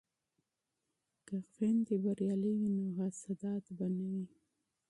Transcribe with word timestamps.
که 1.25 1.35
خویندې 1.51 1.95
بریالۍ 2.03 2.53
وي 2.59 2.69
نو 2.77 2.83
حسادت 2.99 3.63
به 3.77 3.87
نه 3.97 4.05
وي. 4.13 4.25